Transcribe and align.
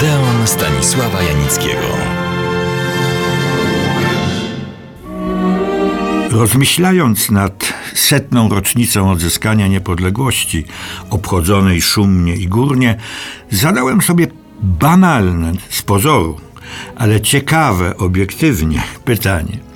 Odeon 0.00 0.46
Stanisława 0.46 1.22
Janickiego. 1.22 1.86
Rozmyślając 6.30 7.30
nad 7.30 7.72
setną 7.94 8.48
rocznicą 8.48 9.10
odzyskania 9.10 9.66
niepodległości, 9.66 10.64
obchodzonej 11.10 11.82
szumnie 11.82 12.36
i 12.36 12.48
górnie, 12.48 12.96
zadałem 13.50 14.02
sobie 14.02 14.26
banalne 14.62 15.52
z 15.68 15.82
pozoru, 15.82 16.40
ale 16.96 17.20
ciekawe 17.20 17.96
obiektywnie 17.96 18.82
pytanie– 19.04 19.58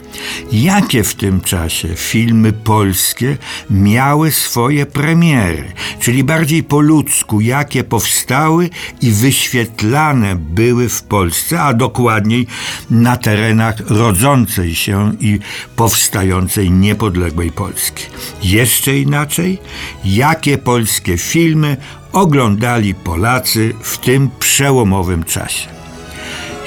Jakie 0.53 1.05
w 1.05 1.15
tym 1.15 1.41
czasie 1.41 1.89
filmy 1.97 2.53
polskie 2.53 3.37
miały 3.71 4.31
swoje 4.31 4.87
premiery, 4.87 5.73
czyli 6.01 6.25
bardziej 6.25 6.63
po 6.63 6.81
ludzku, 6.81 7.41
jakie 7.41 7.85
powstały 7.85 8.71
i 9.01 9.11
wyświetlane 9.11 10.37
były 10.37 10.89
w 10.89 11.03
Polsce, 11.03 11.61
a 11.61 11.75
dokładniej 11.75 12.47
na 12.91 13.17
terenach 13.17 13.91
rodzącej 13.91 14.75
się 14.75 15.13
i 15.21 15.39
powstającej 15.77 16.71
niepodległej 16.71 17.53
Polski. 17.53 18.05
Jeszcze 18.43 18.99
inaczej, 18.99 19.59
jakie 20.05 20.59
polskie 20.59 21.19
filmy 21.19 21.77
oglądali 22.13 22.95
Polacy 22.95 23.75
w 23.83 23.99
tym 23.99 24.31
przełomowym 24.39 25.25
czasie. 25.25 25.69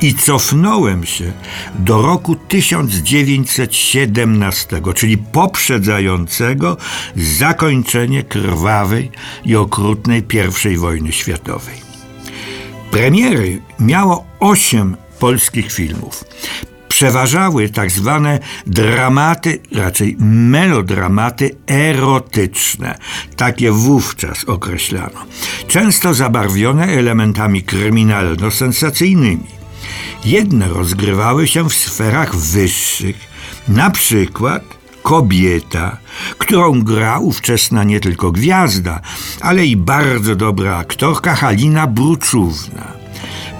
I 0.00 0.14
cofnąłem 0.14 1.06
się 1.06 1.32
do 1.78 2.02
roku 2.02 2.36
1917, 2.36 4.82
czyli 4.94 5.18
poprzedzającego 5.18 6.76
zakończenie 7.16 8.22
krwawej 8.22 9.10
i 9.44 9.56
okrutnej 9.56 10.22
I 10.72 10.76
wojny 10.76 11.12
światowej. 11.12 11.74
Premiery 12.90 13.62
miało 13.78 14.24
osiem 14.40 14.96
polskich 15.18 15.72
filmów 15.72 16.24
przeważały 16.96 17.68
tak 17.68 17.90
zwane 17.90 18.38
dramaty, 18.66 19.58
raczej 19.72 20.16
melodramaty 20.20 21.50
erotyczne. 21.66 22.98
Takie 23.36 23.72
wówczas 23.72 24.44
określano. 24.44 25.20
Często 25.68 26.14
zabarwione 26.14 26.86
elementami 26.86 27.64
kryminalno-sensacyjnymi. 27.64 29.46
Jedne 30.24 30.68
rozgrywały 30.68 31.46
się 31.46 31.68
w 31.68 31.74
sferach 31.74 32.36
wyższych, 32.36 33.16
na 33.68 33.90
przykład 33.90 34.62
kobieta, 35.02 35.96
którą 36.38 36.82
gra 36.82 37.18
ówczesna 37.18 37.84
nie 37.84 38.00
tylko 38.00 38.32
gwiazda, 38.32 39.00
ale 39.40 39.66
i 39.66 39.76
bardzo 39.76 40.36
dobra 40.36 40.76
aktorka 40.76 41.34
Halina 41.34 41.86
Bruczówna. 41.86 42.92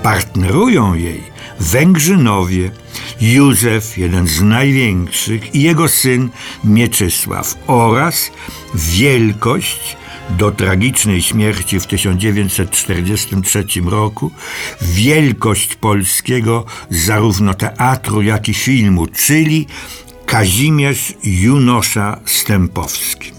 Partnerują 0.02 0.94
jej 0.94 1.36
Węgrzynowie, 1.60 2.70
Józef, 3.20 3.98
jeden 3.98 4.26
z 4.26 4.42
największych, 4.42 5.54
i 5.54 5.62
jego 5.62 5.88
syn 5.88 6.30
Mieczysław 6.64 7.54
oraz 7.66 8.30
Wielkość 8.74 9.96
do 10.30 10.52
tragicznej 10.52 11.22
śmierci 11.22 11.80
w 11.80 11.86
1943 11.86 13.64
roku, 13.84 14.30
wielkość 14.80 15.74
polskiego 15.74 16.64
zarówno 16.90 17.54
teatru, 17.54 18.22
jak 18.22 18.48
i 18.48 18.54
filmu, 18.54 19.06
czyli 19.06 19.66
Kazimierz 20.26 21.14
Junosza 21.22 22.20
Stępowski. 22.24 23.35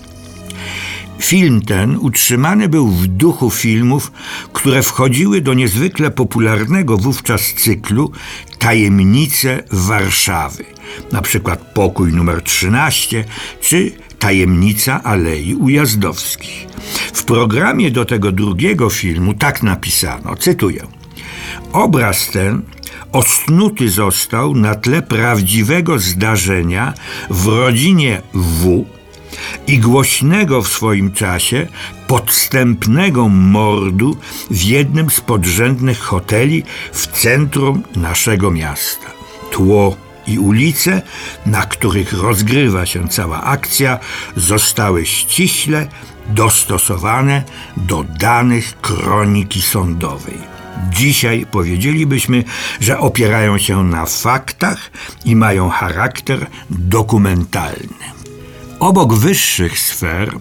Film 1.20 1.62
ten 1.62 1.98
utrzymany 1.98 2.70
był 2.70 2.88
w 2.88 3.08
duchu 3.08 3.50
filmów, 3.50 4.12
które 4.54 4.84
wchodziły 4.84 5.42
do 5.42 5.54
niezwykle 5.54 6.12
popularnego 6.12 6.98
wówczas 6.98 7.54
cyklu 7.54 8.12
Tajemnice 8.60 9.64
Warszawy, 9.72 10.66
na 11.12 11.22
przykład 11.22 11.72
Pokój 11.74 12.14
numer 12.14 12.42
13 12.42 13.26
czy 13.62 13.92
Tajemnica 14.20 15.04
Alei 15.04 15.56
Ujazdowskich. 15.56 16.68
W 17.14 17.24
programie 17.24 17.92
do 17.92 18.06
tego 18.06 18.32
drugiego 18.32 18.90
filmu 18.90 19.34
tak 19.34 19.64
napisano, 19.64 20.36
cytuję: 20.36 20.88
Obraz 21.74 22.28
ten 22.32 22.62
osnuty 23.12 23.90
został 23.90 24.56
na 24.56 24.76
tle 24.76 25.02
prawdziwego 25.02 26.00
zdarzenia 26.00 26.94
w 27.30 27.48
rodzinie 27.48 28.22
W 28.34 28.97
i 29.68 29.80
głośnego 29.80 30.62
w 30.62 30.68
swoim 30.68 31.12
czasie 31.12 31.68
podstępnego 32.08 33.30
mordu 33.30 34.18
w 34.52 34.64
jednym 34.64 35.10
z 35.10 35.22
podrzędnych 35.22 36.00
hoteli 36.00 36.64
w 36.94 37.08
centrum 37.08 37.84
naszego 37.96 38.52
miasta. 38.52 39.08
Tło 39.52 39.96
i 40.28 40.40
ulice, 40.40 41.02
na 41.46 41.62
których 41.62 42.14
rozgrywa 42.14 42.86
się 42.86 43.08
cała 43.08 43.44
akcja, 43.44 44.00
zostały 44.36 45.06
ściśle 45.06 45.88
dostosowane 46.30 47.44
do 47.78 48.04
danych 48.04 48.82
kroniki 48.82 49.62
sądowej. 49.62 50.38
Dzisiaj 50.90 51.46
powiedzielibyśmy, 51.52 52.44
że 52.82 53.00
opierają 53.00 53.58
się 53.58 53.84
na 53.84 54.06
faktach 54.06 54.92
i 55.26 55.36
mają 55.36 55.70
charakter 55.70 56.48
dokumentalny. 56.70 58.17
Obok 58.80 59.14
wyższych 59.14 59.80
sfer 59.80 60.32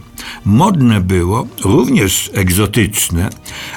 modne 0.45 1.01
było, 1.01 1.47
również 1.65 2.31
egzotyczne, 2.35 3.31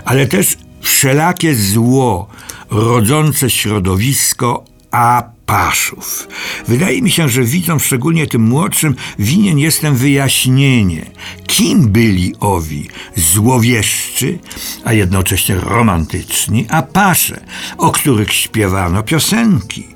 ale 0.05 0.27
też 0.27 0.57
wszelakie 0.81 1.55
zło 1.55 2.27
rodzące 2.69 3.49
środowisko 3.49 4.63
apaszów. 4.91 6.27
Wydaje 6.67 7.01
mi 7.01 7.11
się, 7.11 7.29
że 7.29 7.43
widzom, 7.43 7.79
szczególnie 7.79 8.27
tym 8.27 8.41
młodszym, 8.41 8.95
winien 9.19 9.59
jestem 9.59 9.95
wyjaśnienie, 9.95 11.05
kim 11.47 11.89
byli 11.89 12.35
owi 12.39 12.87
złowieszczy, 13.15 14.39
a 14.85 14.93
jednocześnie 14.93 15.55
romantyczni 15.55 16.65
apasze, 16.69 17.45
o 17.77 17.91
których 17.91 18.33
śpiewano 18.33 19.03
piosenki. 19.03 19.87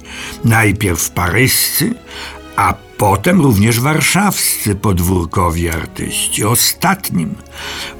Najpierw 0.45 1.09
paryscy, 1.09 1.95
a 2.55 2.73
potem 3.03 3.41
również 3.41 3.79
warszawscy 3.79 4.75
podwórkowi 4.75 5.69
artyści. 5.69 6.43
Ostatnim 6.43 7.35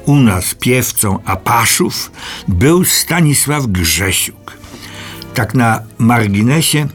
u 0.06 0.16
nas 0.16 0.54
piewcą 0.54 1.18
Apaszów 1.24 2.10
był 2.48 2.84
Stanisław 2.84 3.66
Grzesiuk. 3.66 4.56
Tak 5.34 5.54
na 5.54 5.80
marginesie 5.98 6.86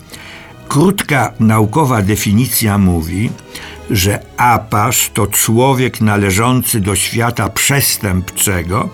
krótka 0.70 1.34
naukowa 1.40 2.02
definicja 2.02 2.78
mówi, 2.78 3.30
że 3.90 4.20
Apasz 4.38 5.10
to 5.14 5.28
człowiek 5.28 6.02
należący 6.02 6.80
do 6.80 6.96
świata 6.96 7.50
przestępczego, 7.50 8.90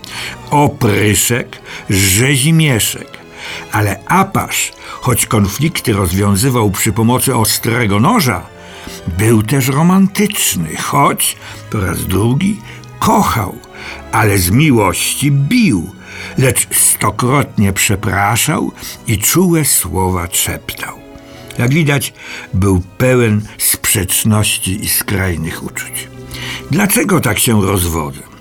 opryszek, 0.50 1.62
rzezimieszek. 1.90 3.08
Ale 3.72 4.00
Apasz, 4.06 4.74
choć 5.02 5.26
konflikty 5.26 5.94
rozwiązywał 5.94 6.72
przy 6.72 6.92
pomocy 6.92 7.36
ostrego 7.36 8.00
noża, 8.00 8.55
był 9.08 9.44
też 9.44 9.68
romantyczny, 9.68 10.76
choć 10.76 11.38
po 11.72 11.80
raz 11.80 12.06
drugi 12.06 12.60
kochał, 13.00 13.56
ale 14.12 14.38
z 14.38 14.50
miłości 14.50 15.32
bił, 15.32 15.96
lecz 16.38 16.68
stokrotnie 16.78 17.74
przepraszał 17.74 18.72
i 19.08 19.18
czułe 19.18 19.66
słowa 19.66 20.28
szeptał. 20.32 21.00
Jak 21.58 21.74
widać, 21.74 22.14
był 22.54 22.82
pełen 22.98 23.42
sprzeczności 23.58 24.86
i 24.86 24.90
skrajnych 24.90 25.64
uczuć. 25.64 26.08
Dlaczego 26.72 27.20
tak 27.20 27.40
się 27.40 27.62
rozwodzę? 27.62 28.35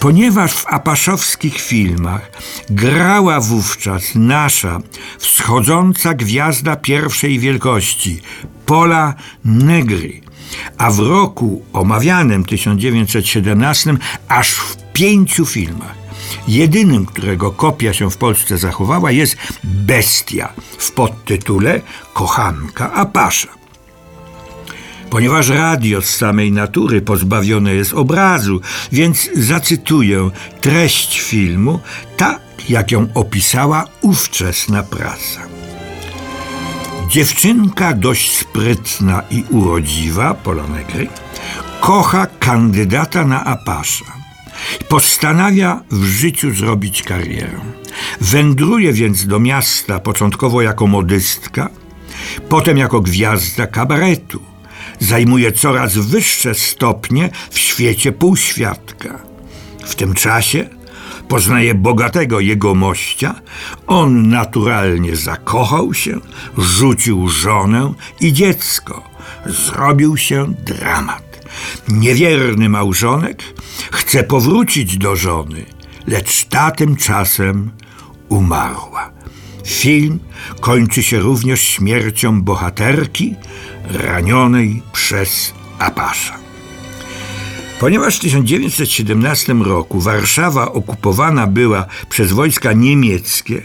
Ponieważ 0.00 0.52
w 0.52 0.66
apaszowskich 0.66 1.60
filmach 1.60 2.30
grała 2.70 3.40
wówczas 3.40 4.02
nasza 4.14 4.80
wschodząca 5.18 6.14
gwiazda 6.14 6.76
pierwszej 6.76 7.38
wielkości, 7.38 8.20
Pola 8.66 9.14
Negri, 9.44 10.22
a 10.78 10.90
w 10.90 10.98
roku 10.98 11.62
omawianym 11.72 12.44
1917 12.44 13.96
aż 14.28 14.50
w 14.50 14.76
pięciu 14.92 15.46
filmach. 15.46 15.94
Jedynym, 16.48 17.06
którego 17.06 17.52
kopia 17.52 17.92
się 17.92 18.10
w 18.10 18.16
Polsce 18.16 18.58
zachowała, 18.58 19.10
jest 19.10 19.36
Bestia 19.64 20.52
w 20.78 20.92
podtytule 20.92 21.80
Kochanka 22.12 22.92
Apasza. 22.92 23.48
Ponieważ 25.10 25.48
radio 25.48 26.02
z 26.02 26.16
samej 26.16 26.52
natury 26.52 27.02
pozbawione 27.02 27.74
jest 27.74 27.92
obrazu, 27.92 28.60
więc 28.92 29.30
zacytuję 29.34 30.30
treść 30.60 31.20
filmu, 31.20 31.80
tak 32.16 32.40
jak 32.68 32.92
ją 32.92 33.08
opisała 33.14 33.84
ówczesna 34.00 34.82
prasa. 34.82 35.40
Dziewczynka 37.08 37.92
dość 37.92 38.36
sprytna 38.36 39.22
i 39.30 39.44
urodziwa, 39.50 40.34
Polonegry, 40.34 41.08
kocha 41.80 42.26
kandydata 42.26 43.26
na 43.26 43.44
apasza. 43.44 44.04
Postanawia 44.88 45.82
w 45.90 46.04
życiu 46.04 46.50
zrobić 46.54 47.02
karierę. 47.02 47.60
Wędruje 48.20 48.92
więc 48.92 49.26
do 49.26 49.38
miasta 49.38 49.98
początkowo 49.98 50.62
jako 50.62 50.86
modystka, 50.86 51.68
potem 52.48 52.78
jako 52.78 53.00
gwiazda 53.00 53.66
kabaretu. 53.66 54.55
Zajmuje 54.98 55.52
coraz 55.52 55.96
wyższe 55.96 56.54
stopnie 56.54 57.30
w 57.50 57.58
świecie 57.58 58.12
półświadka. 58.12 59.18
W 59.84 59.94
tym 59.94 60.14
czasie 60.14 60.68
poznaje 61.28 61.74
bogatego 61.74 62.40
jegomościa, 62.40 63.34
on 63.86 64.28
naturalnie 64.28 65.16
zakochał 65.16 65.94
się, 65.94 66.20
rzucił 66.58 67.28
żonę 67.28 67.94
i 68.20 68.32
dziecko. 68.32 69.02
Zrobił 69.46 70.16
się 70.16 70.54
dramat. 70.64 71.46
Niewierny 71.88 72.68
małżonek 72.68 73.42
chce 73.92 74.22
powrócić 74.24 74.98
do 74.98 75.16
żony, 75.16 75.64
lecz 76.06 76.44
ta 76.44 76.70
tymczasem 76.70 77.70
umarła. 78.28 79.15
Film 79.66 80.18
kończy 80.60 81.02
się 81.02 81.18
również 81.18 81.60
śmiercią 81.60 82.42
bohaterki 82.42 83.34
ranionej 83.90 84.82
przez 84.92 85.52
Apasza. 85.78 86.38
Ponieważ 87.80 88.16
w 88.16 88.20
1917 88.20 89.54
roku 89.54 90.00
Warszawa 90.00 90.72
okupowana 90.72 91.46
była 91.46 91.86
przez 92.08 92.32
wojska 92.32 92.72
niemieckie, 92.72 93.62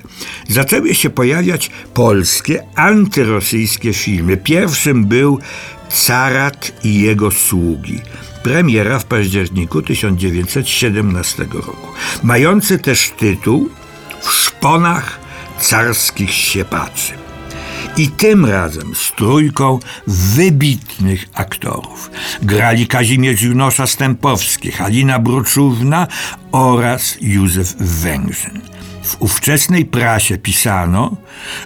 zaczęły 0.48 0.96
się 0.96 1.10
pojawiać 1.10 1.72
polskie, 1.94 2.64
antyrosyjskie 2.76 3.94
filmy. 3.94 4.38
Pierwszym 4.38 5.06
był 5.06 5.40
Carat 5.90 6.72
i 6.84 7.02
jego 7.02 7.32
sługi. 7.32 8.00
Premiera 8.44 9.00
w 9.00 9.06
październiku 9.06 9.82
1917 9.82 11.44
roku. 11.54 11.88
Mający 12.24 12.80
też 12.80 13.10
tytuł 13.10 13.70
W 14.22 14.32
szponach 14.32 15.21
carskich 15.62 16.34
siepaczy. 16.34 17.14
I 17.98 18.08
tym 18.08 18.46
razem 18.46 18.96
z 18.96 19.12
trójką 19.12 19.80
wybitnych 20.08 21.26
aktorów. 21.34 22.12
Grali 22.42 22.88
Kazimierz 22.88 23.42
Junosza 23.42 23.88
Stępowski, 23.88 24.72
Halina 24.72 25.20
Bruczówna 25.20 26.08
oraz 26.52 27.18
Józef 27.22 27.76
Węgrzyn. 27.80 28.62
W 29.04 29.22
ówczesnej 29.22 29.86
prasie 29.86 30.38
pisano, 30.38 31.18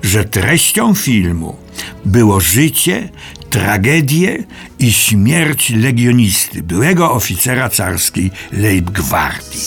że 0.04 0.26
treścią 0.26 0.94
filmu 0.96 1.56
było 2.06 2.40
życie, 2.40 3.10
tragedie 3.50 4.44
i 4.80 4.94
śmierć 4.94 5.70
legionisty, 5.70 6.64
byłego 6.64 7.12
oficera 7.12 7.70
carskiej 7.70 8.32
Leibgwardii. 8.52 9.62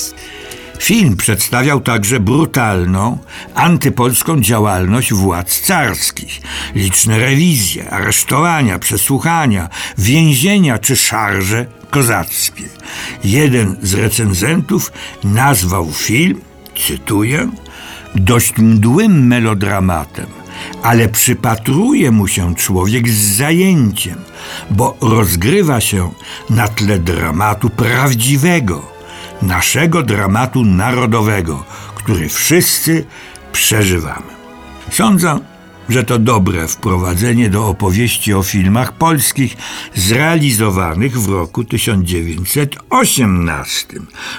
Film 0.78 1.16
przedstawiał 1.16 1.80
także 1.80 2.20
brutalną, 2.20 3.18
antypolską 3.54 4.40
działalność 4.40 5.12
władz 5.12 5.60
carskich. 5.60 6.40
Liczne 6.74 7.18
rewizje, 7.18 7.90
aresztowania, 7.90 8.78
przesłuchania, 8.78 9.68
więzienia 9.98 10.78
czy 10.78 10.96
szarże 10.96 11.66
kozackie. 11.90 12.64
Jeden 13.24 13.76
z 13.82 13.94
recenzentów 13.94 14.92
nazwał 15.24 15.92
film, 15.92 16.40
cytuję, 16.86 17.50
dość 18.14 18.56
mdłym 18.56 19.26
melodramatem, 19.26 20.26
ale 20.82 21.08
przypatruje 21.08 22.10
mu 22.10 22.28
się 22.28 22.54
człowiek 22.54 23.08
z 23.08 23.36
zajęciem, 23.36 24.18
bo 24.70 24.96
rozgrywa 25.00 25.80
się 25.80 26.10
na 26.50 26.68
tle 26.68 26.98
dramatu 26.98 27.70
prawdziwego 27.70 28.97
naszego 29.42 30.02
dramatu 30.02 30.64
narodowego, 30.64 31.64
który 31.94 32.28
wszyscy 32.28 33.04
przeżywamy. 33.52 34.38
Sądzę, 34.90 35.38
że 35.88 36.04
to 36.04 36.18
dobre 36.18 36.68
wprowadzenie 36.68 37.50
do 37.50 37.68
opowieści 37.68 38.34
o 38.34 38.42
filmach 38.42 38.92
polskich 38.92 39.56
zrealizowanych 39.94 41.20
w 41.20 41.28
roku 41.28 41.64
1918, 41.64 43.86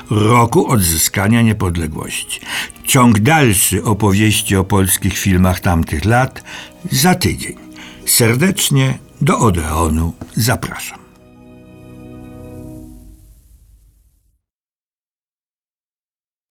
roku 0.09 0.67
odzyskania 0.67 1.41
niepodległości. 1.41 2.41
Ciąg 2.83 3.19
dalszy 3.19 3.83
opowieści 3.83 4.55
o 4.55 4.63
polskich 4.63 5.17
filmach 5.17 5.59
tamtych 5.59 6.05
lat 6.05 6.43
za 6.91 7.15
tydzień. 7.15 7.55
Serdecznie 8.05 8.99
do 9.21 9.39
Odeonu 9.39 10.13
zapraszam. 10.35 11.08